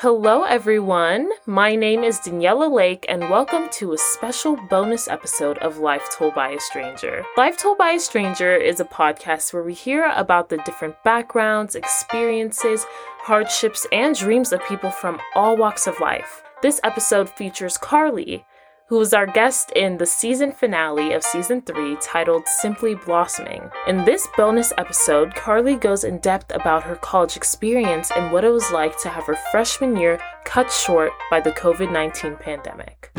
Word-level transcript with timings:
Hello, 0.00 0.42
everyone. 0.42 1.30
My 1.46 1.74
name 1.74 2.04
is 2.04 2.20
Daniella 2.20 2.68
Lake, 2.68 3.06
and 3.08 3.30
welcome 3.30 3.70
to 3.70 3.94
a 3.94 3.98
special 3.98 4.54
bonus 4.68 5.08
episode 5.08 5.56
of 5.60 5.78
Life 5.78 6.10
Told 6.12 6.34
by 6.34 6.50
a 6.50 6.60
Stranger. 6.60 7.24
Life 7.38 7.56
Told 7.56 7.78
by 7.78 7.92
a 7.92 7.98
Stranger 7.98 8.54
is 8.54 8.78
a 8.78 8.84
podcast 8.84 9.54
where 9.54 9.62
we 9.62 9.72
hear 9.72 10.12
about 10.14 10.50
the 10.50 10.58
different 10.58 11.02
backgrounds, 11.02 11.74
experiences, 11.74 12.84
hardships, 13.20 13.86
and 13.90 14.14
dreams 14.14 14.52
of 14.52 14.62
people 14.66 14.90
from 14.90 15.18
all 15.34 15.56
walks 15.56 15.86
of 15.86 15.98
life. 15.98 16.42
This 16.60 16.78
episode 16.84 17.30
features 17.30 17.78
Carly, 17.78 18.44
who 18.88 18.98
was 18.98 19.12
our 19.12 19.26
guest 19.26 19.72
in 19.72 19.98
the 19.98 20.06
season 20.06 20.52
finale 20.52 21.12
of 21.12 21.24
season 21.24 21.60
3 21.60 21.96
titled 22.00 22.46
Simply 22.46 22.94
Blossoming. 22.94 23.68
In 23.88 24.04
this 24.04 24.28
bonus 24.36 24.72
episode, 24.78 25.34
Carly 25.34 25.74
goes 25.74 26.04
in 26.04 26.18
depth 26.18 26.54
about 26.54 26.84
her 26.84 26.94
college 26.94 27.36
experience 27.36 28.12
and 28.12 28.30
what 28.32 28.44
it 28.44 28.50
was 28.50 28.70
like 28.70 28.96
to 29.00 29.08
have 29.08 29.24
her 29.26 29.36
freshman 29.50 29.96
year 29.96 30.20
cut 30.44 30.70
short 30.70 31.10
by 31.32 31.40
the 31.40 31.50
COVID 31.50 31.90
19 31.92 32.36
pandemic. 32.36 33.10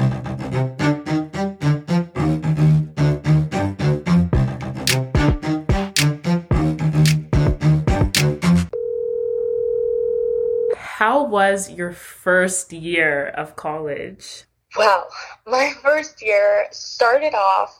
How 10.77 11.25
was 11.25 11.69
your 11.71 11.91
first 11.91 12.71
year 12.71 13.27
of 13.27 13.57
college? 13.57 14.45
Well, 14.77 15.09
my 15.47 15.73
first 15.81 16.21
year 16.21 16.67
started 16.71 17.33
off, 17.33 17.77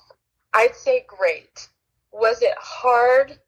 I'd 0.54 0.76
say 0.76 1.06
great. 1.08 1.70
Was 2.12 2.42
it 2.42 2.56
hard? 2.60 3.40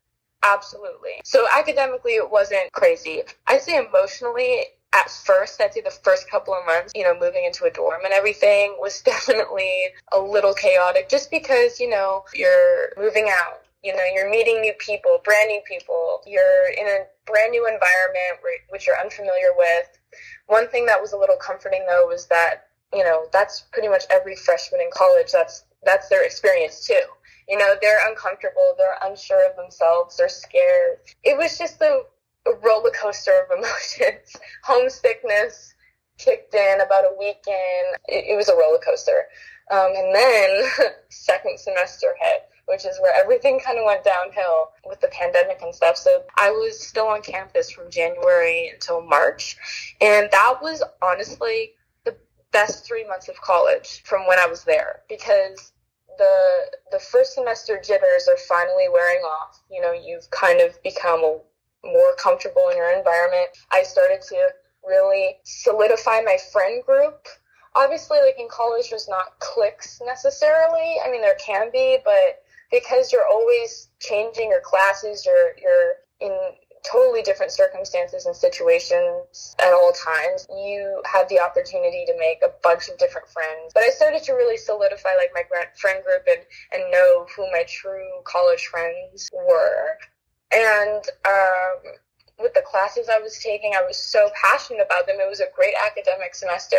Absolutely. 0.44 1.22
So 1.24 1.48
academically, 1.52 2.14
it 2.14 2.30
wasn't 2.30 2.72
crazy. 2.72 3.24
I'd 3.48 3.62
say 3.62 3.78
emotionally, 3.78 4.66
at 4.94 5.10
first, 5.10 5.60
I'd 5.62 5.74
say 5.74 5.82
the 5.82 5.92
first 5.92 6.30
couple 6.30 6.54
of 6.54 6.66
months, 6.66 6.92
you 6.96 7.04
know, 7.04 7.18
moving 7.20 7.44
into 7.46 7.66
a 7.66 7.72
dorm 7.72 8.02
and 8.06 8.14
everything 8.14 8.76
was 8.80 9.02
definitely 9.06 9.86
a 10.14 10.20
little 10.20 10.54
chaotic 10.54 11.10
just 11.10 11.32
because, 11.32 11.80
you 11.80 11.90
know, 11.90 12.24
you're 12.34 12.94
moving 12.98 13.30
out. 13.30 13.62
You 13.84 13.96
know, 13.96 14.04
you're 14.14 14.30
meeting 14.30 14.60
new 14.62 14.74
people, 14.78 15.22
brand 15.24 15.48
new 15.48 15.62
people. 15.66 16.22
You're 16.28 16.70
in 16.78 16.86
a 16.86 17.06
brand 17.26 17.52
new 17.52 17.66
environment 17.66 18.20
which 18.70 18.86
you're 18.88 19.00
unfamiliar 19.00 19.50
with. 19.58 19.88
One 20.48 20.68
thing 20.70 20.86
that 20.86 21.02
was 21.02 21.14
a 21.14 21.18
little 21.18 21.38
comforting 21.38 21.86
though 21.88 22.08
was 22.08 22.28
that 22.28 22.69
you 22.94 23.04
know, 23.04 23.26
that's 23.32 23.62
pretty 23.72 23.88
much 23.88 24.04
every 24.10 24.36
freshman 24.36 24.82
in 24.82 24.90
college. 24.94 25.32
That's 25.32 25.64
that's 25.84 26.10
their 26.10 26.26
experience 26.26 26.86
too. 26.86 27.02
You 27.48 27.58
know, 27.58 27.76
they're 27.82 28.08
uncomfortable, 28.10 28.74
they're 28.78 28.98
unsure 29.10 29.50
of 29.50 29.56
themselves, 29.56 30.18
they're 30.18 30.30
scared. 30.30 30.98
It 31.24 31.38
was 31.38 31.58
just 31.58 31.82
a, 31.82 32.02
roller 32.64 32.92
coaster 32.92 33.32
of 33.44 33.58
emotions. 33.58 34.36
Homesickness 34.64 35.74
kicked 36.18 36.54
in 36.54 36.82
about 36.82 37.06
a 37.06 37.16
week 37.20 37.44
in. 37.48 37.84
It, 38.08 38.26
it 38.30 38.36
was 38.36 38.50
a 38.50 38.56
roller 38.56 38.80
coaster. 38.80 39.26
Um, 39.72 39.92
and 39.96 40.16
then 40.16 40.64
second 41.10 41.60
semester 41.60 42.16
hit, 42.20 42.50
which 42.66 42.86
is 42.86 43.00
where 43.02 43.14
everything 43.22 43.60
kind 43.60 43.78
of 43.78 43.86
went 43.86 44.04
downhill 44.04 44.72
with 44.86 45.00
the 45.00 45.10
pandemic 45.10 45.60
and 45.62 45.74
stuff. 45.74 45.98
So 45.98 46.24
I 46.38 46.50
was 46.50 46.80
still 46.80 47.08
on 47.08 47.22
campus 47.22 47.70
from 47.70 47.90
January 47.92 48.70
until 48.74 49.02
March. 49.02 49.58
And 50.02 50.30
that 50.32 50.56
was 50.62 50.84
honestly 51.02 51.74
best 52.52 52.86
three 52.86 53.08
months 53.08 53.30
of 53.30 53.40
college 53.42 54.02
from 54.04 54.28
when 54.28 54.40
I 54.40 54.48
was 54.48 54.64
there 54.64 55.02
because 55.08 55.72
the 56.18 56.66
the 56.92 57.00
first 57.00 57.34
semester 57.34 57.80
jitters 57.84 58.28
are 58.28 58.38
finally 58.48 58.88
wearing 58.92 59.22
off. 59.24 59.62
You 59.72 59.82
know, 59.82 59.94
you've 59.94 60.30
kind 60.32 60.62
of 60.62 60.82
become 60.84 61.22
more 61.22 62.16
comfortable 62.18 62.70
in 62.70 62.78
your 62.78 62.92
environment. 62.98 63.50
I 63.72 63.84
started 63.84 64.22
to 64.30 64.50
really 64.86 65.38
solidify 65.44 66.22
my 66.22 66.38
friend 66.52 66.84
group. 66.86 67.28
Obviously, 67.76 68.20
like 68.20 68.40
in 68.40 68.48
college, 68.50 68.90
there's 68.90 69.08
not 69.08 69.40
cliques 69.40 70.02
necessarily. 70.06 70.96
I 71.06 71.10
mean, 71.12 71.22
there 71.22 71.38
can 71.44 71.72
be, 71.72 72.00
but 72.04 72.44
because 72.72 73.12
you're 73.12 73.28
always 73.28 73.90
changing 74.00 74.50
your 74.50 74.62
classes, 74.62 75.26
you're 75.26 75.54
you're 75.62 75.94
in 76.20 76.38
totally 76.84 77.22
different 77.22 77.52
circumstances 77.52 78.26
and 78.26 78.36
situations 78.36 79.56
at 79.60 79.74
all 79.74 79.94
times, 79.94 80.48
you 80.50 81.02
had 81.06 81.28
the 81.30 81.40
opportunity 81.40 82.06
to 82.06 82.14
make 82.18 82.40
a 82.44 82.52
bunch 82.64 82.90
of 82.90 82.98
different 82.98 83.28
friends. 83.30 83.72
But 83.74 83.84
I 83.84 83.90
started 83.90 84.24
to 84.24 84.34
really 84.34 84.58
solidify 84.58 85.10
like 85.18 85.32
my 85.34 85.44
friend 85.80 86.04
group 86.04 86.24
and, 86.28 86.42
and 86.74 86.92
know 86.92 87.26
who 87.36 87.50
my 87.52 87.64
true 87.68 88.10
college 88.24 88.66
friends 88.66 89.30
were. 89.34 89.98
And 90.52 91.04
um, 91.28 91.94
with 92.40 92.54
the 92.54 92.64
classes 92.66 93.10
I 93.10 93.20
was 93.20 93.40
taking, 93.44 93.74
I 93.76 93.86
was 93.86 93.98
so 93.98 94.30
passionate 94.42 94.86
about 94.86 95.06
them. 95.06 95.18
It 95.20 95.30
was 95.30 95.42
a 95.42 95.52
great 95.56 95.76
academic 95.86 96.34
semester. 96.34 96.78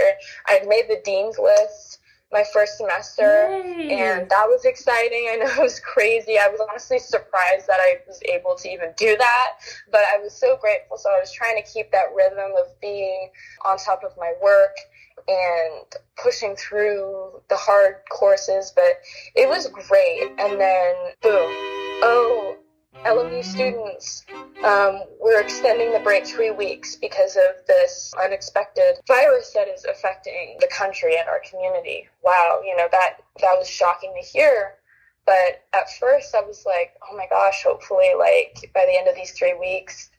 I 0.48 0.54
had 0.54 0.66
made 0.66 0.86
the 0.88 1.00
dean's 1.04 1.38
list 1.38 1.99
my 2.32 2.44
first 2.52 2.76
semester 2.76 3.48
Yay. 3.76 3.92
and 3.92 4.30
that 4.30 4.46
was 4.46 4.64
exciting. 4.64 5.28
I 5.32 5.36
know 5.36 5.50
it 5.50 5.62
was 5.62 5.80
crazy. 5.80 6.38
I 6.38 6.48
was 6.48 6.60
honestly 6.70 6.98
surprised 6.98 7.66
that 7.66 7.80
I 7.80 7.98
was 8.06 8.20
able 8.28 8.54
to 8.56 8.68
even 8.68 8.92
do 8.96 9.16
that, 9.16 9.50
but 9.90 10.02
I 10.14 10.18
was 10.18 10.32
so 10.32 10.56
grateful. 10.56 10.96
So 10.96 11.10
I 11.10 11.18
was 11.20 11.32
trying 11.32 11.62
to 11.62 11.68
keep 11.68 11.90
that 11.92 12.14
rhythm 12.14 12.52
of 12.58 12.80
being 12.80 13.30
on 13.64 13.78
top 13.78 14.02
of 14.04 14.12
my 14.16 14.32
work 14.42 14.76
and 15.28 15.84
pushing 16.16 16.56
through 16.56 17.40
the 17.48 17.56
hard 17.56 17.96
courses, 18.10 18.72
but 18.74 19.00
it 19.34 19.48
was 19.48 19.66
great. 19.68 20.30
And 20.38 20.60
then 20.60 20.94
boom. 21.22 21.50
Oh, 22.02 22.49
LMU 23.04 23.42
students, 23.42 24.24
um, 24.62 25.00
we're 25.20 25.40
extending 25.40 25.92
the 25.92 26.00
break 26.00 26.26
three 26.26 26.50
weeks 26.50 26.96
because 26.96 27.36
of 27.36 27.66
this 27.66 28.12
unexpected 28.22 28.98
virus 29.06 29.52
that 29.54 29.68
is 29.68 29.84
affecting 29.84 30.58
the 30.60 30.68
country 30.68 31.16
and 31.16 31.28
our 31.28 31.40
community. 31.48 32.08
Wow, 32.22 32.60
you 32.64 32.76
know, 32.76 32.88
that, 32.92 33.16
that 33.40 33.54
was 33.56 33.68
shocking 33.68 34.12
to 34.20 34.26
hear. 34.26 34.74
But 35.24 35.64
at 35.74 35.90
first 35.98 36.34
I 36.34 36.42
was 36.42 36.64
like, 36.66 36.92
oh 37.10 37.16
my 37.16 37.26
gosh, 37.30 37.62
hopefully 37.62 38.10
like 38.18 38.70
by 38.74 38.84
the 38.86 38.98
end 38.98 39.08
of 39.08 39.14
these 39.14 39.32
three 39.32 39.54
weeks, 39.54 40.10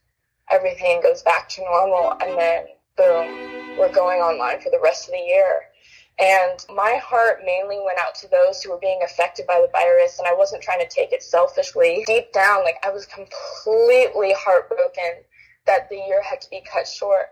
everything 0.50 1.02
goes 1.02 1.22
back 1.22 1.50
to 1.50 1.62
normal. 1.62 2.13
And 2.22 2.38
then 2.38 2.66
boom, 2.98 3.78
we're 3.78 3.94
going 3.94 4.22
online 4.22 4.59
for 4.59 4.69
the 4.69 4.80
rest 4.81 5.08
of 5.08 5.13
the 5.13 5.19
year. 5.19 5.70
And 6.19 6.63
my 6.75 6.99
heart 7.03 7.39
mainly 7.45 7.79
went 7.83 7.97
out 7.97 8.16
to 8.16 8.27
those 8.27 8.61
who 8.61 8.69
were 8.69 8.79
being 8.79 9.01
affected 9.03 9.47
by 9.47 9.59
the 9.59 9.72
virus, 9.72 10.19
and 10.19 10.27
I 10.27 10.33
wasn't 10.33 10.61
trying 10.61 10.81
to 10.81 10.88
take 10.88 11.11
it 11.11 11.23
selfishly. 11.23 12.03
Deep 12.05 12.31
down, 12.31 12.63
like 12.63 12.77
I 12.83 12.91
was 12.91 13.07
completely 13.07 14.33
heartbroken 14.38 15.23
that 15.66 15.89
the 15.89 15.95
year 15.95 16.21
had 16.21 16.41
to 16.41 16.50
be 16.50 16.61
cut 16.71 16.88
short 16.88 17.27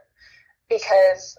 because 0.69 1.37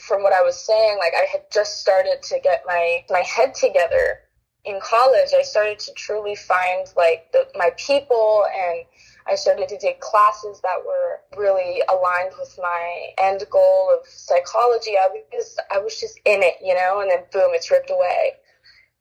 from 0.00 0.22
what 0.22 0.32
I 0.32 0.42
was 0.42 0.56
saying, 0.56 0.98
like 0.98 1.12
I 1.16 1.26
had 1.30 1.42
just 1.52 1.80
started 1.80 2.22
to 2.22 2.40
get 2.40 2.64
my 2.66 3.04
my 3.10 3.20
head 3.20 3.54
together 3.54 4.20
in 4.64 4.78
college. 4.80 5.30
I 5.36 5.42
started 5.42 5.78
to 5.80 5.92
truly 5.94 6.34
find 6.34 6.86
like 6.96 7.30
the, 7.32 7.46
my 7.56 7.70
people 7.76 8.44
and 8.54 8.80
I 9.26 9.34
started 9.34 9.68
to 9.68 9.78
take 9.78 10.00
classes 10.00 10.60
that 10.62 10.78
were 10.84 11.20
really 11.36 11.82
aligned 11.88 12.32
with 12.38 12.58
my 12.60 13.06
end 13.18 13.44
goal 13.50 13.90
of 13.94 14.06
psychology. 14.08 14.92
I 14.98 15.08
was 15.32 15.56
I 15.70 15.78
was 15.78 15.98
just 16.00 16.18
in 16.24 16.42
it, 16.42 16.56
you 16.62 16.74
know, 16.74 17.00
and 17.00 17.10
then 17.10 17.24
boom, 17.32 17.50
it's 17.52 17.70
ripped 17.70 17.90
away. 17.90 18.32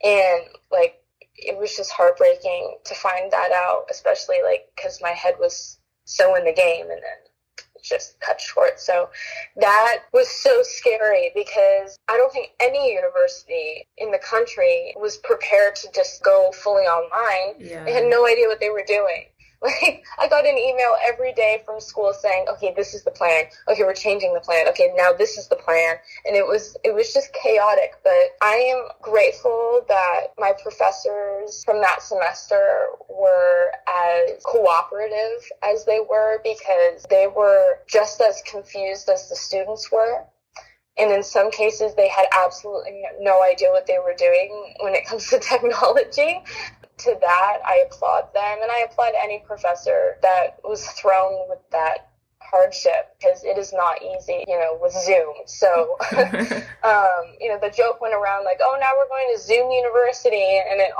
And 0.03 0.43
like 0.71 1.01
it 1.35 1.57
was 1.57 1.75
just 1.75 1.91
heartbreaking 1.91 2.77
to 2.85 2.95
find 2.95 3.31
that 3.31 3.51
out, 3.51 3.85
especially 3.89 4.37
like 4.43 4.69
because 4.75 4.99
my 5.01 5.11
head 5.11 5.35
was 5.39 5.79
so 6.05 6.35
in 6.35 6.45
the 6.45 6.53
game, 6.53 6.83
and 6.83 6.91
then 6.91 7.19
it 7.75 7.83
just 7.83 8.19
cut 8.19 8.39
short. 8.39 8.79
So 8.79 9.09
that 9.57 10.03
was 10.13 10.29
so 10.29 10.61
scary 10.61 11.31
because 11.33 11.97
I 12.07 12.17
don't 12.17 12.31
think 12.31 12.51
any 12.59 12.93
university 12.93 13.87
in 13.97 14.11
the 14.11 14.19
country 14.19 14.93
was 14.97 15.17
prepared 15.17 15.75
to 15.77 15.91
just 15.93 16.23
go 16.23 16.51
fully 16.51 16.83
online. 16.83 17.55
Yeah. 17.59 17.83
They 17.83 17.93
had 17.93 18.05
no 18.05 18.27
idea 18.27 18.47
what 18.47 18.59
they 18.59 18.69
were 18.69 18.85
doing. 18.85 19.25
Like 19.61 20.03
I 20.17 20.27
got 20.27 20.47
an 20.47 20.57
email 20.57 20.95
every 21.07 21.33
day 21.33 21.61
from 21.65 21.79
school 21.79 22.13
saying, 22.13 22.45
"Okay, 22.49 22.73
this 22.75 22.95
is 22.95 23.03
the 23.03 23.11
plan. 23.11 23.45
Okay, 23.67 23.83
we're 23.83 23.93
changing 23.93 24.33
the 24.33 24.39
plan. 24.39 24.67
Okay, 24.69 24.91
now 24.95 25.13
this 25.13 25.37
is 25.37 25.47
the 25.49 25.55
plan." 25.55 25.97
And 26.25 26.35
it 26.35 26.45
was 26.45 26.75
it 26.83 26.93
was 26.93 27.13
just 27.13 27.31
chaotic, 27.33 27.93
but 28.03 28.35
I 28.41 28.55
am 28.55 28.87
grateful 29.01 29.85
that 29.87 30.33
my 30.39 30.53
professors 30.63 31.63
from 31.63 31.79
that 31.81 32.01
semester 32.01 32.87
were 33.07 33.71
as 33.87 34.41
cooperative 34.43 35.51
as 35.61 35.85
they 35.85 35.99
were 35.99 36.39
because 36.43 37.03
they 37.09 37.27
were 37.27 37.79
just 37.87 38.19
as 38.21 38.41
confused 38.49 39.09
as 39.09 39.29
the 39.29 39.35
students 39.35 39.91
were. 39.91 40.25
And 41.01 41.11
in 41.11 41.23
some 41.23 41.49
cases, 41.49 41.95
they 41.95 42.07
had 42.07 42.27
absolutely 42.37 43.01
no 43.19 43.43
idea 43.43 43.71
what 43.71 43.87
they 43.87 43.97
were 43.97 44.13
doing 44.15 44.75
when 44.81 44.93
it 44.93 45.05
comes 45.05 45.29
to 45.29 45.39
technology 45.53 46.43
to 47.03 47.17
that, 47.19 47.57
I 47.65 47.83
applaud 47.87 48.33
them 48.33 48.59
and 48.61 48.71
I 48.71 48.85
applaud 48.89 49.13
any 49.21 49.39
professor 49.39 50.17
that 50.21 50.59
was 50.63 50.85
thrown 50.85 51.49
with 51.49 51.59
that 51.71 52.09
hardship 52.39 53.15
because 53.17 53.43
it 53.43 53.57
is 53.57 53.71
not 53.71 54.01
easy, 54.01 54.43
you 54.47 54.57
know, 54.57 54.77
with 54.81 54.93
Zoom. 54.93 55.33
So, 55.45 55.97
um, 56.83 57.23
you 57.39 57.49
know, 57.49 57.59
the 57.59 57.73
joke 57.75 58.01
went 58.01 58.13
around 58.13 58.43
like, 58.43 58.59
oh, 58.61 58.77
now 58.79 58.91
we're 58.97 59.07
going 59.07 59.33
to 59.33 59.41
Zoom 59.41 59.71
University. 59.71 60.59
And 60.69 60.81
it, 60.81 60.91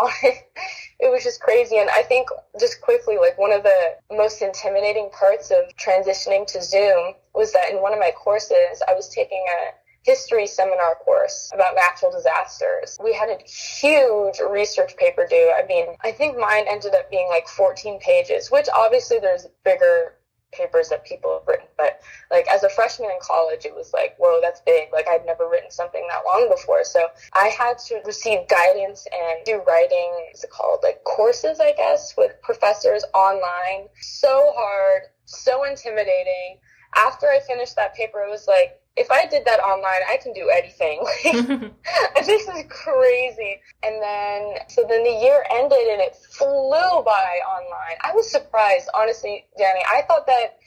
it 0.99 1.11
was 1.11 1.23
just 1.23 1.41
crazy. 1.41 1.77
And 1.77 1.89
I 1.89 2.03
think 2.03 2.29
just 2.59 2.81
quickly, 2.81 3.17
like 3.17 3.37
one 3.37 3.51
of 3.51 3.63
the 3.63 3.97
most 4.11 4.41
intimidating 4.41 5.09
parts 5.11 5.51
of 5.51 5.65
transitioning 5.77 6.47
to 6.47 6.61
Zoom 6.61 7.13
was 7.35 7.51
that 7.53 7.69
in 7.69 7.81
one 7.81 7.93
of 7.93 7.99
my 7.99 8.11
courses, 8.11 8.81
I 8.87 8.93
was 8.93 9.09
taking 9.09 9.43
a 9.47 9.80
history 10.03 10.47
seminar 10.47 10.95
course 10.95 11.51
about 11.53 11.75
natural 11.75 12.11
disasters. 12.11 12.97
We 13.03 13.13
had 13.13 13.29
a 13.29 13.37
huge 13.43 14.39
research 14.39 14.95
paper 14.97 15.27
due. 15.29 15.53
I 15.55 15.65
mean, 15.67 15.95
I 16.01 16.11
think 16.11 16.37
mine 16.37 16.65
ended 16.67 16.95
up 16.95 17.09
being 17.11 17.27
like 17.29 17.47
14 17.47 17.99
pages, 17.99 18.49
which 18.49 18.67
obviously 18.73 19.19
there's 19.19 19.47
bigger 19.63 20.15
papers 20.51 20.89
that 20.89 21.05
people 21.05 21.39
have 21.39 21.47
written. 21.47 21.67
But 21.77 22.01
like 22.29 22.47
as 22.47 22.63
a 22.63 22.69
freshman 22.69 23.09
in 23.09 23.17
college, 23.21 23.65
it 23.65 23.73
was 23.73 23.93
like, 23.93 24.15
whoa, 24.17 24.39
that's 24.41 24.61
big. 24.61 24.89
Like 24.91 25.07
I'd 25.07 25.25
never 25.25 25.47
written 25.49 25.71
something 25.71 26.05
that 26.09 26.23
long 26.25 26.49
before. 26.49 26.83
So 26.83 27.07
I 27.33 27.47
had 27.47 27.77
to 27.87 28.01
receive 28.05 28.47
guidance 28.47 29.07
and 29.11 29.45
do 29.45 29.61
writing, 29.67 30.29
is 30.33 30.43
it 30.43 30.49
called 30.49 30.79
like 30.83 31.03
courses, 31.03 31.59
I 31.59 31.73
guess, 31.73 32.15
with 32.17 32.33
professors 32.41 33.03
online. 33.13 33.87
So 34.01 34.51
hard, 34.55 35.03
so 35.25 35.63
intimidating. 35.63 36.59
After 36.95 37.27
I 37.27 37.39
finished 37.39 37.77
that 37.77 37.95
paper, 37.95 38.19
it 38.19 38.29
was 38.29 38.47
like, 38.47 38.80
if 39.01 39.09
I 39.09 39.25
did 39.25 39.45
that 39.45 39.59
online, 39.59 40.01
I 40.07 40.17
can 40.21 40.33
do 40.33 40.49
anything. 40.49 41.01
this 42.25 42.47
is 42.47 42.63
crazy. 42.69 43.59
And 43.83 44.01
then, 44.01 44.55
so 44.69 44.85
then 44.87 45.03
the 45.03 45.19
year 45.21 45.43
ended 45.51 45.87
and 45.91 46.01
it 46.01 46.15
flew 46.15 47.03
by 47.03 47.39
online. 47.49 47.97
I 48.03 48.13
was 48.13 48.31
surprised, 48.31 48.87
honestly, 48.95 49.45
Danny. 49.57 49.81
I 49.91 50.03
thought 50.07 50.27
that 50.27 50.59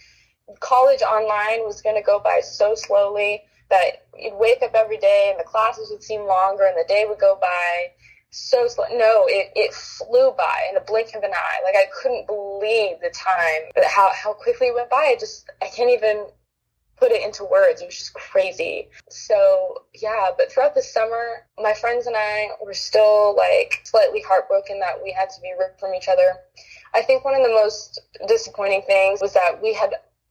college 0.60 1.02
online 1.02 1.64
was 1.64 1.80
going 1.80 1.96
to 1.96 2.02
go 2.02 2.18
by 2.18 2.40
so 2.40 2.74
slowly 2.74 3.42
that 3.70 4.06
you'd 4.18 4.34
wake 4.34 4.62
up 4.62 4.74
every 4.74 4.98
day 4.98 5.28
and 5.30 5.40
the 5.40 5.44
classes 5.44 5.88
would 5.90 6.02
seem 6.02 6.26
longer 6.26 6.64
and 6.64 6.76
the 6.76 6.86
day 6.86 7.06
would 7.08 7.18
go 7.18 7.38
by 7.40 7.86
so 8.30 8.66
slow. 8.66 8.84
No, 8.90 9.26
it, 9.28 9.52
it 9.54 9.72
flew 9.72 10.32
by 10.36 10.66
in 10.70 10.76
a 10.76 10.80
blink 10.80 11.14
of 11.14 11.22
an 11.22 11.32
eye. 11.32 11.60
Like 11.64 11.76
I 11.76 11.86
couldn't 12.02 12.26
believe 12.26 13.00
the 13.00 13.14
time, 13.14 13.84
how, 13.86 14.10
how 14.12 14.32
quickly 14.34 14.66
it 14.66 14.74
went 14.74 14.90
by. 14.90 15.14
I 15.14 15.16
just, 15.18 15.48
I 15.62 15.68
can't 15.68 15.90
even 15.90 16.26
put 17.04 17.12
it 17.12 17.22
into 17.22 17.44
words. 17.44 17.82
It 17.82 17.86
was 17.86 17.98
just 17.98 18.14
crazy. 18.14 18.88
So 19.10 19.84
yeah, 19.94 20.28
but 20.36 20.50
throughout 20.50 20.74
the 20.74 20.82
summer, 20.82 21.46
my 21.58 21.74
friends 21.74 22.06
and 22.06 22.16
I 22.16 22.48
were 22.64 22.72
still 22.72 23.36
like 23.36 23.80
slightly 23.84 24.22
heartbroken 24.26 24.80
that 24.80 25.02
we 25.02 25.12
had 25.12 25.28
to 25.30 25.40
be 25.42 25.52
ripped 25.58 25.80
from 25.80 25.94
each 25.94 26.08
other. 26.08 26.32
I 26.94 27.02
think 27.02 27.24
one 27.24 27.34
of 27.34 27.42
the 27.42 27.52
most 27.52 28.00
disappointing 28.26 28.82
things 28.86 29.20
was 29.20 29.34
that 29.34 29.60
we 29.62 29.74
had 29.74 29.90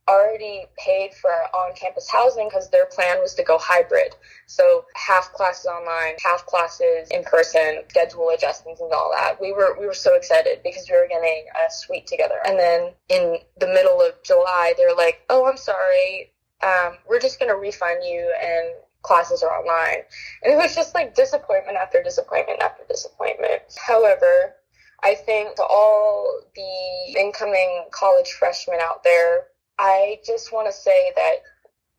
already 0.09 0.65
paid 0.77 1.13
for 1.13 1.31
our 1.31 1.47
on-campus 1.67 2.09
housing 2.09 2.49
because 2.49 2.69
their 2.69 2.87
plan 2.87 3.19
was 3.21 3.33
to 3.35 3.43
go 3.43 3.57
hybrid. 3.57 4.15
So 4.47 4.83
half 4.95 5.31
classes 5.31 5.65
online, 5.65 6.15
half 6.25 6.45
classes 6.45 7.07
in 7.11 7.23
person, 7.23 7.83
schedule 7.87 8.31
adjustments 8.35 8.81
and 8.81 8.91
all 8.91 9.11
that. 9.13 9.39
We 9.39 9.53
were 9.53 9.77
we 9.79 9.85
were 9.85 9.93
so 9.93 10.15
excited 10.15 10.61
because 10.63 10.89
we 10.89 10.97
were 10.97 11.07
getting 11.07 11.45
a 11.55 11.71
suite 11.71 12.07
together. 12.07 12.39
And 12.45 12.57
then 12.57 12.91
in 13.09 13.37
the 13.59 13.67
middle 13.67 14.01
of 14.01 14.21
July, 14.23 14.73
they're 14.75 14.95
like, 14.95 15.21
"Oh, 15.29 15.45
I'm 15.45 15.57
sorry 15.57 16.32
um, 16.63 16.97
we're 17.07 17.19
just 17.19 17.39
going 17.39 17.49
to 17.49 17.57
refund 17.57 18.03
you 18.03 18.33
and 18.41 18.75
classes 19.01 19.43
are 19.43 19.51
online. 19.51 20.03
And 20.41 20.53
it 20.53 20.57
was 20.57 20.75
just 20.75 20.95
like 20.95 21.13
disappointment 21.13 21.77
after 21.77 22.01
disappointment 22.01 22.61
after 22.61 22.83
disappointment. 22.89 23.61
However, 23.85 24.55
I 25.03 25.15
think 25.15 25.55
to 25.55 25.63
all 25.63 26.41
the 26.55 27.19
incoming 27.19 27.85
college 27.91 28.31
freshmen 28.31 28.79
out 28.81 29.03
there, 29.03 29.47
I 29.77 30.19
just 30.25 30.53
want 30.53 30.67
to 30.67 30.73
say 30.73 31.11
that 31.15 31.35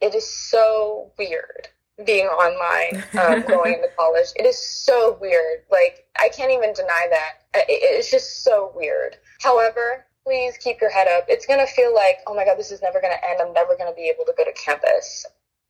it 0.01 0.15
is 0.15 0.29
so 0.29 1.13
weird 1.19 1.69
being 2.07 2.27
online, 2.27 3.05
um, 3.21 3.43
going 3.43 3.75
into 3.75 3.89
college. 3.97 4.29
It 4.37 4.47
is 4.47 4.59
so 4.59 5.19
weird. 5.21 5.61
Like, 5.71 6.07
I 6.19 6.29
can't 6.31 6.51
even 6.51 6.73
deny 6.73 7.07
that. 7.11 7.65
It's 7.69 8.11
just 8.11 8.43
so 8.43 8.73
weird. 8.75 9.17
However, 9.41 10.07
please 10.25 10.57
keep 10.57 10.81
your 10.81 10.91
head 10.91 11.07
up. 11.09 11.27
It's 11.29 11.47
going 11.47 11.65
to 11.65 11.73
feel 11.73 11.95
like, 11.95 12.19
oh 12.27 12.35
my 12.35 12.45
God, 12.45 12.59
this 12.59 12.73
is 12.73 12.83
never 12.83 13.01
going 13.01 13.13
to 13.13 13.29
end. 13.29 13.41
I'm 13.41 13.53
never 13.53 13.77
going 13.77 13.91
to 13.91 13.97
be 13.97 14.09
able 14.09 14.25
to 14.25 14.35
go 14.37 14.45
to 14.45 14.53
campus. 14.53 15.27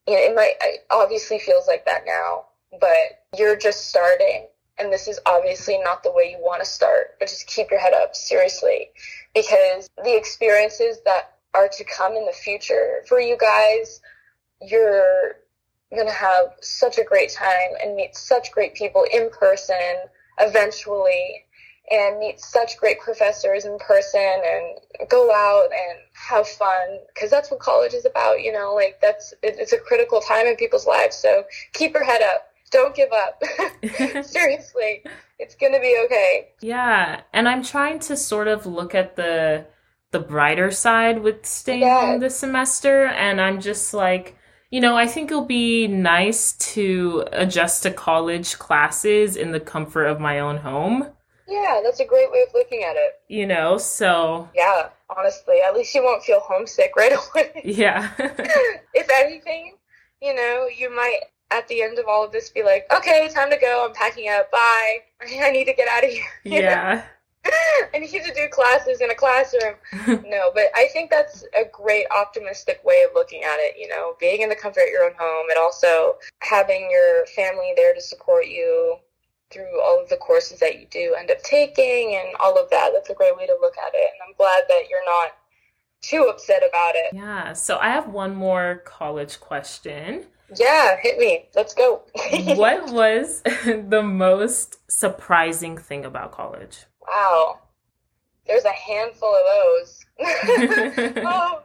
You 0.06 0.15
know, 0.15 0.21
it 0.21 0.35
might, 0.35 0.55
it 0.62 0.87
obviously 0.91 1.39
feels 1.39 1.67
like 1.67 1.85
that 1.87 2.05
now, 2.06 2.47
but 2.81 3.25
you're 3.37 3.56
just 3.56 3.89
starting. 3.89 4.47
And 4.79 4.93
this 4.93 5.09
is 5.09 5.21
obviously 5.27 5.79
not 5.79 6.03
the 6.03 6.12
way 6.12 6.31
you 6.31 6.39
want 6.39 6.62
to 6.62 6.69
start, 6.69 7.17
but 7.19 7.29
just 7.29 7.47
keep 7.47 7.71
your 7.71 7.81
head 7.81 7.95
up, 7.95 8.15
seriously, 8.15 8.91
because 9.35 9.89
the 10.03 10.17
experiences 10.17 10.99
that 11.05 11.35
are 11.55 11.69
to 11.69 11.85
come 11.85 12.15
in 12.15 12.27
the 12.27 12.33
future 12.33 13.03
for 13.09 13.21
you 13.21 13.37
guys, 13.39 14.00
you're 14.61 15.37
going 15.95 16.09
to 16.09 16.12
have 16.12 16.57
such 16.61 16.99
a 16.99 17.05
great 17.05 17.31
time 17.31 17.71
and 17.83 17.95
meet 17.95 18.17
such 18.17 18.50
great 18.50 18.75
people 18.75 19.07
in 19.12 19.31
person 19.31 19.97
eventually 20.41 21.44
and 21.91 22.19
meet 22.19 22.41
such 22.41 22.79
great 22.79 22.99
professors 23.01 23.65
in 23.65 23.79
person 23.79 24.21
and 24.21 25.09
go 25.09 25.31
out 25.33 25.65
and 25.65 25.99
have 26.13 26.49
fun 26.49 26.99
because 27.13 27.31
that's 27.31 27.51
what 27.51 27.61
college 27.61 27.93
is 27.93 28.07
about 28.07 28.41
you 28.41 28.53
know 28.53 28.75
like 28.75 28.99
that's 29.03 29.35
it's 29.43 29.73
a 29.73 29.79
critical 29.79 30.21
time 30.21 30.47
in 30.47 30.57
people's 30.57 30.87
lives 30.87 31.17
so 31.17 31.45
keep 31.73 31.93
your 31.93 32.05
head 32.05 32.23
up 32.23 32.49
don't 32.71 32.95
give 32.95 33.11
up 33.13 33.43
seriously 34.25 35.03
it's 35.39 35.55
gonna 35.57 35.81
be 35.81 36.01
okay 36.05 36.49
yeah 36.61 37.21
and 37.33 37.49
i'm 37.49 37.63
trying 37.63 37.99
to 37.99 38.17
sort 38.17 38.49
of 38.49 38.65
look 38.65 38.95
at 38.95 39.17
the 39.17 39.67
the 40.11 40.21
brighter 40.21 40.71
side 40.71 41.23
with 41.23 41.45
staying 41.45 41.83
yeah. 41.83 42.01
home 42.01 42.21
this 42.21 42.37
semester 42.37 43.07
and 43.07 43.41
i'm 43.41 43.61
just 43.61 43.93
like 43.93 44.39
you 44.75 44.81
know, 44.81 44.97
I 44.97 45.07
think 45.07 45.31
it'll 45.31 45.45
be 45.45 45.87
nice 45.87 46.55
to 46.75 47.25
adjust 47.31 47.85
to 47.85 47.93
college 47.93 48.59
classes 48.59 49.37
in 49.37 49.53
the 49.53 49.61
comfort 49.61 50.07
of 50.07 50.19
my 50.19 50.41
own 50.41 50.57
home. 50.57 51.13
Yeah, 51.46 51.81
that's 51.82 52.00
a 52.00 52.06
great 52.06 52.31
way 52.31 52.43
of 52.46 52.55
looking 52.55 52.85
at 52.85 52.96
it. 52.96 53.20
You 53.29 53.46
know, 53.46 53.76
so. 53.79 54.49
Yeah, 54.55 54.88
honestly, 55.17 55.58
at 55.67 55.75
least 55.75 55.94
you 55.94 56.02
won't 56.02 56.23
feel 56.23 56.41
homesick 56.41 56.93
right 56.96 57.12
away. 57.12 57.62
Yeah. 57.64 58.11
if 58.94 59.08
anything, 59.12 59.76
you 60.23 60.35
know, 60.35 60.69
you 60.75 60.94
might 60.94 61.20
at 61.50 61.69
the 61.69 61.82
end 61.82 61.99
of 61.99 62.06
all 62.08 62.25
of 62.25 62.32
this 62.32 62.50
be 62.50 62.62
like, 62.62 62.87
okay, 62.94 63.29
time 63.32 63.50
to 63.50 63.58
go. 63.58 63.87
I'm 63.87 63.94
packing 63.94 64.29
up. 64.29 64.50
Bye. 64.50 64.99
I 65.41 65.50
need 65.50 65.67
to 65.67 65.75
get 65.75 65.88
out 65.88 66.05
of 66.05 66.11
here. 66.11 66.25
Yeah. 66.44 67.05
I 67.93 67.99
need 67.99 68.08
to 68.08 68.35
do 68.35 68.49
classes 68.50 69.02
in 69.02 69.11
a 69.11 69.14
classroom. 69.14 69.75
no, 70.26 70.50
but 70.55 70.64
I 70.75 70.88
think 70.93 71.11
that's 71.11 71.44
a 71.55 71.64
great 71.70 72.06
optimistic 72.11 72.81
way 72.85 73.05
of 73.06 73.14
looking 73.14 73.43
at 73.44 73.56
it. 73.58 73.75
You 73.79 73.88
know, 73.88 74.14
being 74.19 74.40
in 74.40 74.49
the 74.49 74.56
comfort 74.56 74.85
of 74.85 74.88
your 74.88 75.05
own 75.05 75.12
home 75.19 75.47
and 75.50 75.58
also 75.58 76.17
having 76.40 76.88
your 76.90 77.26
family 77.26 77.75
there 77.76 77.94
to 77.94 78.00
support 78.00 78.47
you 78.47 78.97
through 79.55 79.81
all 79.81 80.03
of 80.03 80.09
the 80.09 80.17
courses 80.17 80.59
that 80.59 80.81
you 80.81 80.87
do 80.91 81.15
end 81.19 81.31
up 81.31 81.43
taking 81.43 82.17
and 82.17 82.35
all 82.41 82.59
of 82.59 82.69
that. 82.71 82.91
That's 82.93 83.09
a 83.09 83.15
great 83.15 83.37
way 83.37 83.47
to 83.47 83.56
look 83.61 83.79
at 83.79 83.95
it. 83.95 84.11
And 84.12 84.29
I'm 84.29 84.35
glad 84.37 84.65
that 84.69 84.89
you're 84.91 85.05
not 85.06 85.33
too 86.03 86.29
upset 86.31 86.62
about 86.69 86.95
it. 86.97 87.15
Yeah. 87.15 87.53
So 87.53 87.79
I 87.79 87.89
have 87.89 88.09
one 88.09 88.35
more 88.35 88.83
college 88.85 89.41
question. 89.41 90.27
Yeah, 90.55 90.97
hit 91.01 91.19
me. 91.19 91.49
Let's 91.55 91.73
go. 91.75 92.03
what 92.57 92.93
was 92.93 93.43
the 93.64 94.02
most 94.02 94.78
surprising 94.90 95.78
thing 95.78 96.05
about 96.05 96.33
college? 96.33 96.85
Wow. 97.07 97.61
There's 98.47 98.64
a 98.64 98.73
handful 98.73 99.35
of 99.35 99.43
those. 99.47 100.05
um, 101.25 101.62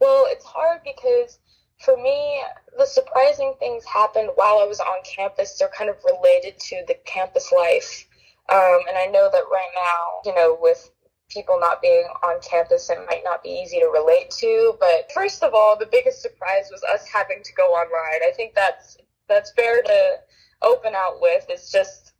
well, 0.00 0.26
it's 0.28 0.44
hard 0.44 0.80
because 0.84 1.38
for 1.80 1.96
me, 1.96 2.42
the 2.76 2.86
surprising 2.86 3.54
things 3.58 3.84
happened 3.84 4.30
while 4.34 4.58
I 4.58 4.64
was 4.64 4.80
on 4.80 5.02
campus. 5.04 5.58
They're 5.58 5.70
kind 5.76 5.90
of 5.90 5.96
related 6.04 6.58
to 6.58 6.84
the 6.86 6.94
campus 7.06 7.50
life. 7.52 8.06
Um, 8.52 8.80
and 8.88 8.98
I 8.98 9.06
know 9.06 9.30
that 9.32 9.44
right 9.50 9.70
now, 9.74 10.30
you 10.30 10.34
know, 10.34 10.58
with 10.60 10.90
people 11.30 11.58
not 11.58 11.80
being 11.80 12.06
on 12.22 12.40
campus, 12.42 12.90
it 12.90 12.98
might 13.08 13.22
not 13.24 13.42
be 13.42 13.48
easy 13.48 13.78
to 13.78 13.86
relate 13.86 14.30
to. 14.30 14.74
But 14.78 15.10
first 15.14 15.42
of 15.42 15.54
all, 15.54 15.76
the 15.78 15.86
biggest 15.86 16.20
surprise 16.20 16.68
was 16.70 16.82
us 16.92 17.06
having 17.06 17.42
to 17.42 17.52
go 17.54 17.68
online. 17.68 18.20
I 18.28 18.32
think 18.36 18.54
that's 18.54 18.98
that's 19.28 19.52
fair 19.52 19.80
to 19.82 20.16
open 20.62 20.92
out 20.94 21.20
with. 21.20 21.46
It's 21.48 21.72
just 21.72 22.12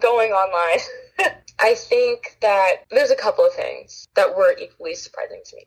going 0.00 0.32
online. 0.32 0.80
I 1.60 1.74
think 1.74 2.38
that 2.40 2.84
there's 2.90 3.10
a 3.10 3.16
couple 3.16 3.44
of 3.44 3.52
things 3.52 4.08
that 4.14 4.36
were 4.36 4.56
equally 4.58 4.94
surprising 4.94 5.42
to 5.44 5.56
me. 5.56 5.64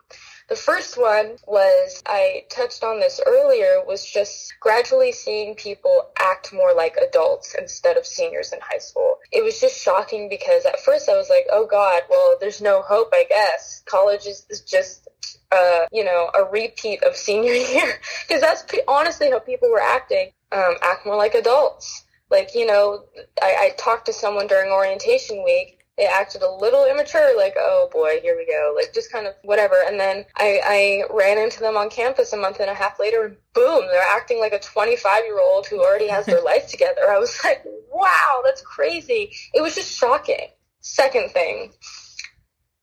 The 0.49 0.55
first 0.55 0.97
one 0.97 1.37
was, 1.47 2.03
I 2.05 2.43
touched 2.49 2.83
on 2.83 2.99
this 2.99 3.21
earlier, 3.25 3.81
was 3.85 4.05
just 4.05 4.53
gradually 4.59 5.11
seeing 5.11 5.55
people 5.55 6.09
act 6.19 6.53
more 6.53 6.73
like 6.73 6.97
adults 6.97 7.55
instead 7.57 7.97
of 7.97 8.05
seniors 8.05 8.51
in 8.51 8.59
high 8.61 8.79
school. 8.79 9.15
It 9.31 9.43
was 9.43 9.59
just 9.59 9.81
shocking 9.81 10.29
because 10.29 10.65
at 10.65 10.79
first 10.81 11.09
I 11.09 11.15
was 11.15 11.29
like, 11.29 11.47
oh 11.51 11.65
God, 11.65 12.03
well, 12.09 12.37
there's 12.39 12.61
no 12.61 12.81
hope, 12.81 13.09
I 13.13 13.25
guess. 13.29 13.81
College 13.85 14.25
is, 14.27 14.45
is 14.49 14.61
just 14.61 15.07
uh, 15.51 15.85
you 15.91 16.03
know, 16.03 16.29
a 16.35 16.43
repeat 16.43 17.03
of 17.03 17.15
senior 17.15 17.53
year. 17.53 17.99
Because 18.27 18.41
that's 18.41 18.65
honestly 18.87 19.29
how 19.29 19.39
people 19.39 19.69
were 19.69 19.81
acting. 19.81 20.31
Um, 20.51 20.75
act 20.81 21.05
more 21.05 21.15
like 21.17 21.33
adults. 21.33 22.04
Like, 22.29 22.55
you 22.55 22.65
know, 22.65 23.05
I, 23.41 23.55
I 23.59 23.73
talked 23.77 24.07
to 24.07 24.13
someone 24.13 24.47
during 24.47 24.71
orientation 24.71 25.43
week 25.43 25.75
they 25.97 26.05
acted 26.05 26.41
a 26.41 26.51
little 26.51 26.85
immature, 26.85 27.37
like, 27.37 27.55
oh 27.57 27.89
boy, 27.91 28.19
here 28.21 28.35
we 28.35 28.45
go, 28.45 28.73
like 28.75 28.93
just 28.93 29.11
kind 29.11 29.27
of 29.27 29.33
whatever. 29.43 29.75
And 29.87 29.99
then 29.99 30.25
I, 30.35 30.59
I 30.65 31.03
ran 31.13 31.37
into 31.37 31.61
them 31.61 31.77
on 31.77 31.89
campus 31.89 32.33
a 32.33 32.37
month 32.37 32.59
and 32.59 32.69
a 32.69 32.73
half 32.73 32.99
later, 32.99 33.25
and 33.25 33.37
boom, 33.53 33.87
they're 33.87 34.01
acting 34.01 34.39
like 34.39 34.53
a 34.53 34.59
25 34.59 35.23
year 35.23 35.39
old 35.39 35.67
who 35.67 35.81
already 35.81 36.07
has 36.07 36.25
their 36.25 36.41
life 36.43 36.67
together. 36.67 37.09
I 37.09 37.17
was 37.17 37.39
like, 37.43 37.63
wow, 37.89 38.41
that's 38.43 38.61
crazy. 38.61 39.31
It 39.53 39.61
was 39.61 39.75
just 39.75 39.97
shocking. 39.97 40.49
Second 40.81 41.31
thing, 41.31 41.71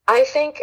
I 0.08 0.24
think 0.24 0.62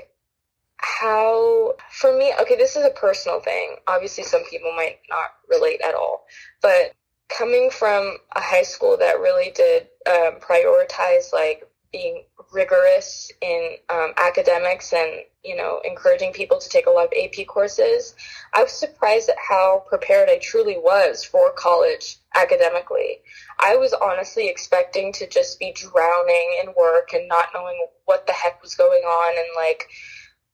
how 0.82 1.74
for 1.92 2.18
me 2.18 2.34
okay 2.42 2.56
this 2.56 2.78
is 2.78 2.86
a 2.86 2.90
personal 2.92 3.42
thing 3.42 3.76
obviously 3.86 4.24
some 4.24 4.42
people 4.50 4.74
might 4.78 4.98
not 5.10 5.28
relate 5.50 5.82
at 5.86 5.94
all 5.94 6.24
but 6.62 6.94
coming 7.30 7.70
from 7.70 8.18
a 8.36 8.42
high 8.42 8.64
school 8.64 8.98
that 8.98 9.20
really 9.20 9.52
did 9.52 9.88
um, 10.08 10.40
prioritize 10.40 11.32
like 11.34 11.64
being 11.92 12.24
rigorous 12.52 13.32
in 13.42 13.76
um, 13.90 14.14
academics 14.18 14.94
and 14.94 15.22
you 15.44 15.56
know 15.56 15.82
encouraging 15.84 16.34
people 16.34 16.60
to 16.60 16.70
take 16.70 16.86
a 16.86 16.90
lot 16.90 17.06
of 17.06 17.14
ap 17.14 17.46
courses 17.48 18.16
i 18.54 18.62
was 18.62 18.72
surprised 18.72 19.30
at 19.30 19.36
how 19.48 19.84
prepared 19.88 20.30
i 20.30 20.38
truly 20.38 20.78
was 20.78 21.24
for 21.24 21.52
college 21.54 22.20
academically. 22.36 23.22
I 23.60 23.76
was 23.76 23.94
honestly 23.94 24.48
expecting 24.48 25.12
to 25.14 25.28
just 25.28 25.60
be 25.60 25.74
drowning 25.74 26.60
in 26.64 26.74
work 26.78 27.14
and 27.14 27.28
not 27.28 27.50
knowing 27.54 27.88
what 28.06 28.28
the 28.28 28.34
heck 28.34 28.62
was 28.62 28.76
going 28.76 29.02
on 29.02 29.38
and 29.38 29.48
like 29.56 29.90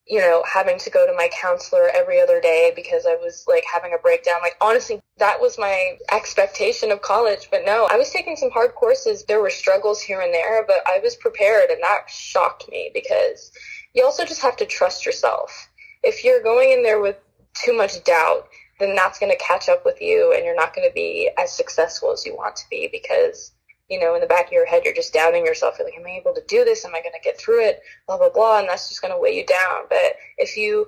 you 0.08 0.20
know, 0.20 0.44
having 0.52 0.78
to 0.78 0.90
go 0.92 1.08
to 1.08 1.14
my 1.14 1.30
counselor 1.42 1.90
every 1.94 2.22
other 2.22 2.40
day 2.40 2.72
because 2.76 3.08
I 3.08 3.16
was 3.16 3.44
like 3.48 3.64
having 3.72 3.94
a 3.94 4.02
breakdown. 4.02 4.36
Like, 4.42 4.56
honestly, 4.62 5.02
that 5.18 5.42
was 5.42 5.58
my 5.58 5.98
expectation 6.12 6.92
of 6.92 7.02
college. 7.02 7.48
But 7.50 7.66
no, 7.66 7.88
I 7.90 7.98
was 7.98 8.12
taking 8.12 8.36
some 8.36 8.52
hard 8.52 8.76
courses. 8.76 9.24
There 9.24 9.42
were 9.42 9.50
struggles 9.50 10.02
here 10.02 10.22
and 10.22 10.34
there, 10.34 10.64
but 10.66 10.84
I 10.86 11.00
was 11.02 11.16
prepared 11.16 11.72
and 11.72 11.82
that 11.82 12.08
shocked 12.08 12.70
me 12.70 12.92
because 12.94 13.52
you 13.94 14.04
also 14.04 14.26
just 14.26 14.42
have 14.42 14.58
to 14.58 14.66
trust 14.66 15.06
yourself. 15.06 15.70
If 16.04 16.24
you're 16.24 16.44
going 16.44 16.72
in 16.72 16.84
there 16.84 17.02
with 17.02 17.18
too 17.56 17.76
much 17.76 18.04
doubt, 18.04 18.48
then 18.80 18.96
that's 18.96 19.18
going 19.18 19.32
to 19.32 19.44
catch 19.44 19.70
up 19.70 19.86
with 19.86 20.02
you 20.02 20.34
and 20.36 20.46
you're 20.46 20.56
not 20.56 20.76
going 20.76 20.88
to 20.88 20.94
be 20.94 21.32
as 21.40 21.52
successful 21.52 22.12
as 22.12 22.26
you 22.26 22.36
want 22.36 22.56
to 22.58 22.66
be 22.70 22.90
because 22.92 23.54
you 23.89 24.00
know, 24.00 24.15
in 24.15 24.22
the 24.22 24.27
back 24.27 24.48
of 24.48 24.51
your 24.51 24.65
head, 24.65 24.84
you're 24.84 24.94
just 24.94 25.13
doubting 25.13 25.46
yourself. 25.46 25.75
You're 25.77 25.88
like, 25.88 25.98
am 25.98 26.06
I 26.06 26.18
able 26.20 26.34
to 26.34 26.44
do 26.48 26.63
this? 26.65 26.86
Am 26.86 26.96
I 26.96 27.01
going 27.01 27.13
to 27.13 27.24
get 27.24 27.39
through 27.39 27.65
it? 27.65 27.82
Blah, 28.08 28.18
blah, 28.18 28.30
blah. 28.30 28.60
And 28.60 28.70
that's 28.70 28.89
just 28.89 29.01
going 29.01 29.13
to 29.13 29.20
weigh 29.20 29.38
you 29.38 29.46
down. 29.46 29.84
But 29.89 30.15
if 30.38 30.58
you 30.58 30.88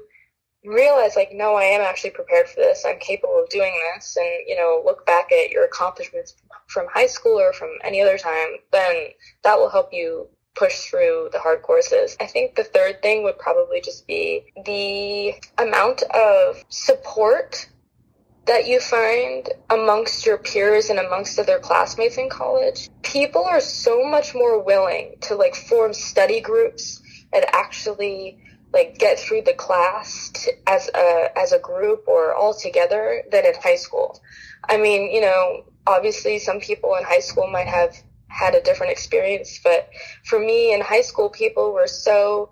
realize, 0.65 1.15
like, 1.15 1.31
no, 1.31 1.55
I 1.55 1.63
am 1.63 1.81
actually 1.81 2.09
prepared 2.11 2.47
for 2.47 2.57
this. 2.57 2.85
I'm 2.85 2.99
capable 2.99 3.41
of 3.43 3.49
doing 3.49 3.73
this. 3.93 4.17
And, 4.17 4.27
you 4.47 4.55
know, 4.55 4.81
look 4.83 5.05
back 5.05 5.31
at 5.31 5.51
your 5.51 5.65
accomplishments 5.65 6.35
from 6.67 6.87
high 6.91 7.07
school 7.07 7.39
or 7.39 7.53
from 7.53 7.69
any 7.83 8.01
other 8.01 8.17
time, 8.17 8.57
then 8.71 9.07
that 9.43 9.57
will 9.57 9.69
help 9.69 9.89
you 9.93 10.27
push 10.55 10.89
through 10.89 11.29
the 11.31 11.39
hard 11.39 11.61
courses. 11.61 12.17
I 12.19 12.25
think 12.25 12.55
the 12.55 12.63
third 12.63 13.01
thing 13.01 13.23
would 13.23 13.37
probably 13.37 13.79
just 13.79 14.07
be 14.07 14.51
the 14.65 15.35
amount 15.63 16.01
of 16.13 16.63
support 16.69 17.69
that 18.47 18.67
you 18.67 18.79
find 18.79 19.49
amongst 19.69 20.25
your 20.25 20.37
peers 20.37 20.89
and 20.89 20.99
amongst 20.99 21.37
other 21.37 21.59
classmates 21.59 22.17
in 22.17 22.29
college, 22.29 22.89
people 23.03 23.43
are 23.43 23.59
so 23.59 24.03
much 24.03 24.33
more 24.33 24.63
willing 24.63 25.15
to 25.21 25.35
like 25.35 25.55
form 25.55 25.93
study 25.93 26.39
groups 26.39 27.01
and 27.33 27.45
actually 27.53 28.39
like 28.73 28.97
get 28.97 29.19
through 29.19 29.41
the 29.41 29.53
class 29.53 30.29
to, 30.33 30.51
as 30.67 30.89
a 30.93 31.37
as 31.37 31.51
a 31.51 31.59
group 31.59 32.05
or 32.07 32.33
all 32.33 32.53
together 32.53 33.23
than 33.31 33.45
in 33.45 33.53
high 33.61 33.75
school. 33.75 34.19
I 34.67 34.77
mean, 34.77 35.11
you 35.11 35.21
know, 35.21 35.65
obviously 35.85 36.39
some 36.39 36.59
people 36.59 36.95
in 36.95 37.03
high 37.03 37.19
school 37.19 37.47
might 37.47 37.67
have 37.67 37.95
had 38.27 38.55
a 38.55 38.61
different 38.61 38.91
experience, 38.91 39.59
but 39.63 39.89
for 40.25 40.39
me 40.39 40.73
in 40.73 40.81
high 40.81 41.01
school 41.01 41.29
people 41.29 41.73
were 41.73 41.87
so 41.87 42.49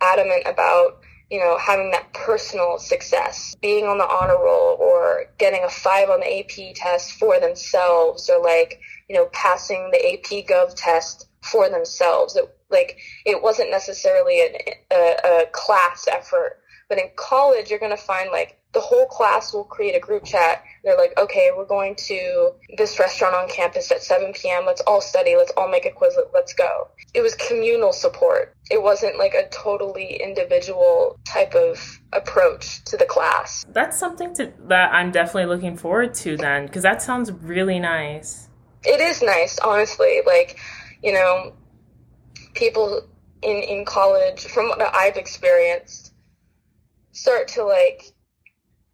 adamant 0.00 0.42
about 0.46 1.00
you 1.30 1.38
know, 1.38 1.58
having 1.58 1.90
that 1.90 2.12
personal 2.14 2.78
success, 2.78 3.54
being 3.60 3.84
on 3.84 3.98
the 3.98 4.08
honor 4.08 4.38
roll 4.42 4.76
or 4.80 5.26
getting 5.38 5.62
a 5.64 5.68
five 5.68 6.08
on 6.08 6.20
the 6.20 6.38
AP 6.40 6.74
test 6.74 7.12
for 7.12 7.38
themselves 7.38 8.30
or 8.30 8.42
like, 8.42 8.80
you 9.08 9.16
know, 9.16 9.26
passing 9.32 9.90
the 9.90 10.12
AP 10.12 10.46
Gov 10.46 10.74
test 10.74 11.28
for 11.42 11.68
themselves. 11.68 12.36
It, 12.36 12.44
like, 12.70 12.98
it 13.26 13.42
wasn't 13.42 13.70
necessarily 13.70 14.46
an, 14.46 14.54
a, 14.90 15.14
a 15.24 15.46
class 15.52 16.08
effort. 16.10 16.60
But 16.88 16.98
in 16.98 17.10
college, 17.16 17.70
you're 17.70 17.78
going 17.78 17.96
to 17.96 18.02
find 18.02 18.30
like 18.30 18.58
the 18.72 18.80
whole 18.80 19.06
class 19.06 19.52
will 19.52 19.64
create 19.64 19.94
a 19.94 20.00
group 20.00 20.24
chat. 20.24 20.62
They're 20.84 20.96
like, 20.96 21.18
okay, 21.18 21.50
we're 21.56 21.66
going 21.66 21.96
to 21.96 22.50
this 22.76 22.98
restaurant 22.98 23.34
on 23.34 23.48
campus 23.48 23.90
at 23.90 24.02
7 24.02 24.32
p.m. 24.34 24.64
Let's 24.66 24.80
all 24.82 25.00
study. 25.00 25.36
Let's 25.36 25.52
all 25.56 25.68
make 25.68 25.86
a 25.86 25.90
quiz. 25.90 26.18
Let's 26.32 26.52
go. 26.52 26.88
It 27.14 27.22
was 27.22 27.34
communal 27.34 27.92
support. 27.92 28.54
It 28.70 28.82
wasn't 28.82 29.18
like 29.18 29.34
a 29.34 29.48
totally 29.48 30.20
individual 30.22 31.18
type 31.24 31.54
of 31.54 32.00
approach 32.12 32.84
to 32.84 32.96
the 32.96 33.06
class. 33.06 33.64
That's 33.70 33.98
something 33.98 34.34
to, 34.34 34.52
that 34.68 34.92
I'm 34.92 35.10
definitely 35.10 35.46
looking 35.46 35.76
forward 35.76 36.14
to 36.14 36.36
then, 36.36 36.66
because 36.66 36.82
that 36.82 37.02
sounds 37.02 37.32
really 37.32 37.78
nice. 37.78 38.48
It 38.84 39.00
is 39.00 39.22
nice, 39.22 39.58
honestly. 39.58 40.20
Like, 40.26 40.58
you 41.02 41.12
know, 41.12 41.54
people 42.54 43.08
in, 43.42 43.56
in 43.56 43.84
college, 43.84 44.46
from 44.46 44.68
what 44.68 44.94
I've 44.94 45.16
experienced, 45.16 46.07
start 47.18 47.48
to 47.48 47.64
like 47.64 48.12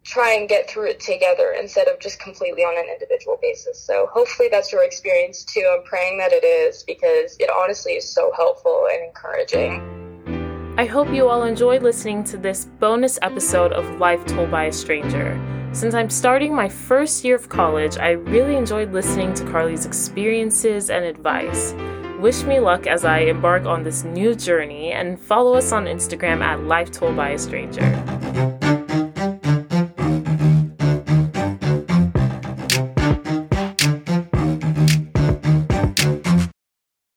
try 0.05 0.35
and 0.35 0.49
get 0.49 0.69
through 0.69 0.89
it 0.89 1.01
together 1.01 1.55
instead 1.59 1.89
of 1.89 1.99
just 1.99 2.21
completely 2.21 2.63
on 2.63 2.77
an 2.77 2.91
individual 2.93 3.39
basis. 3.41 3.81
So 3.81 4.09
hopefully 4.13 4.49
that's 4.51 4.71
your 4.71 4.85
experience 4.85 5.45
too. 5.45 5.67
I'm 5.75 5.85
praying 5.85 6.19
that 6.19 6.33
it 6.33 6.45
is 6.45 6.83
because 6.83 7.37
it 7.41 7.51
honestly 7.51 7.93
is 7.93 8.09
so 8.09 8.31
helpful 8.37 8.87
and 8.93 9.05
encouraging. 9.05 10.75
I 10.77 10.85
hope 10.85 11.13
you 11.13 11.29
all 11.29 11.45
enjoyed 11.45 11.83
listening 11.83 12.25
to 12.25 12.37
this 12.37 12.67
bonus 12.79 13.19
episode 13.23 13.73
of 13.73 13.99
Life 13.99 14.25
Told 14.27 14.51
by 14.51 14.65
a 14.65 14.73
Stranger. 14.73 15.41
Since 15.73 15.95
I'm 15.95 16.11
starting 16.11 16.55
my 16.55 16.69
first 16.69 17.25
year 17.25 17.37
of 17.37 17.49
college, 17.49 17.97
I 17.97 18.11
really 18.11 18.57
enjoyed 18.57 18.93
listening 18.93 19.35
to 19.35 19.45
Carly's 19.45 19.87
experiences 19.87 20.91
and 20.91 21.05
advice. 21.05 21.75
Wish 22.21 22.43
me 22.45 22.61
luck 22.61 22.87
as 22.87 23.05
I 23.05 23.21
embark 23.21 23.67
on 23.67 23.83
this 23.83 24.05
new 24.05 24.35
journey 24.35 24.93
and 24.93 25.19
follow 25.19 25.55
us 25.55 25.73
on 25.73 25.87
Instagram 25.87 26.43
at 26.43 26.63
Life 26.63 26.91
Told 26.91 27.17
by 27.17 27.31
a 27.31 27.39
Stranger 27.39 28.14
thank 28.35 28.63
you 28.63 28.64